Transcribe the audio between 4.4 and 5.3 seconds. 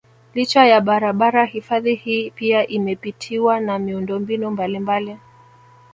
mbalimbali